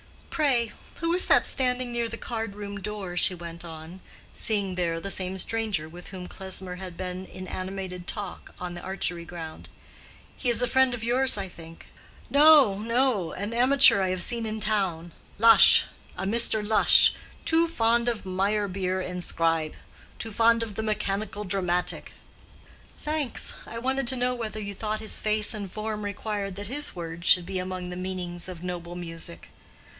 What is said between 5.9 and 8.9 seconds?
whom Klesmer had been in animated talk on the